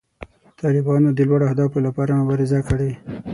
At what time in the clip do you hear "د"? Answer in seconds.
1.13-1.19